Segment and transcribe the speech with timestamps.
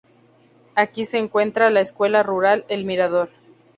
[0.73, 3.29] Aquí se encuentra la escuela rural El Mirador.